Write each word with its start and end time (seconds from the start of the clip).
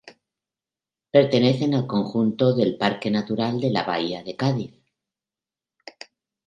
Pertenecen 1.11 1.75
al 1.75 1.85
conjunto 1.85 2.51
del 2.55 2.75
Parque 2.75 3.11
Natural 3.11 3.61
de 3.61 3.69
la 3.69 3.83
Bahía 3.83 4.23
de 4.23 4.35
Cádiz. 4.35 4.73